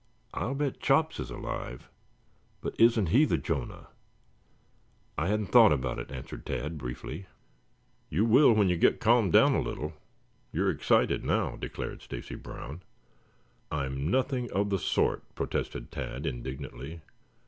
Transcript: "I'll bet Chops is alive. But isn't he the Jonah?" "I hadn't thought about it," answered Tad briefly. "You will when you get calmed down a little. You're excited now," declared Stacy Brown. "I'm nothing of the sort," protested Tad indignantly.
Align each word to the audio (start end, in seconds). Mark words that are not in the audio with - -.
"I'll 0.33 0.55
bet 0.55 0.79
Chops 0.79 1.19
is 1.19 1.29
alive. 1.29 1.87
But 2.59 2.73
isn't 2.79 3.09
he 3.09 3.23
the 3.23 3.37
Jonah?" 3.37 3.89
"I 5.15 5.27
hadn't 5.27 5.51
thought 5.51 5.71
about 5.71 5.99
it," 5.99 6.09
answered 6.11 6.43
Tad 6.43 6.79
briefly. 6.79 7.27
"You 8.09 8.25
will 8.25 8.51
when 8.53 8.67
you 8.67 8.77
get 8.77 8.99
calmed 8.99 9.31
down 9.31 9.53
a 9.53 9.61
little. 9.61 9.93
You're 10.51 10.71
excited 10.71 11.23
now," 11.23 11.55
declared 11.55 12.01
Stacy 12.01 12.33
Brown. 12.33 12.81
"I'm 13.71 14.09
nothing 14.09 14.51
of 14.51 14.71
the 14.71 14.79
sort," 14.79 15.21
protested 15.35 15.91
Tad 15.91 16.25
indignantly. 16.25 17.01